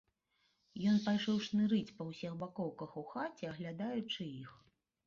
Ён 0.91 0.97
пайшоў 1.07 1.37
шнырыць 1.49 1.95
па 1.99 2.09
ўсіх 2.09 2.31
бакоўках 2.41 2.91
у 3.05 3.07
хаце, 3.13 3.43
аглядаючы 3.55 4.21
іх. 4.43 4.61